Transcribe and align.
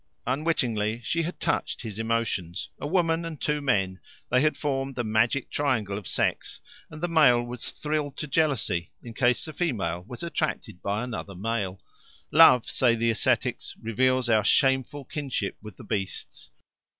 Unwittingly 0.25 0.99
she 1.03 1.21
had 1.21 1.39
touched 1.39 1.83
his 1.83 1.99
emotions. 1.99 2.71
A 2.79 2.87
woman 2.87 3.23
and 3.23 3.39
two 3.39 3.61
men 3.61 3.99
they 4.31 4.41
had 4.41 4.57
formed 4.57 4.95
the 4.95 5.03
magic 5.03 5.51
triangle 5.51 5.95
of 5.95 6.07
sex, 6.07 6.59
and 6.89 7.03
the 7.03 7.07
male 7.07 7.43
was 7.43 7.69
thrilled 7.69 8.17
to 8.17 8.25
jealousy, 8.27 8.91
in 9.03 9.13
case 9.13 9.45
the 9.45 9.53
female 9.53 10.03
was 10.07 10.23
attracted 10.23 10.81
by 10.81 11.03
another 11.03 11.35
male. 11.35 11.79
Love, 12.31 12.67
say 12.67 12.95
the 12.95 13.11
ascetics, 13.11 13.75
reveals 13.79 14.27
our 14.27 14.43
shameful 14.43 15.05
kinship 15.05 15.55
with 15.61 15.77
the 15.77 15.83
beasts. 15.83 16.49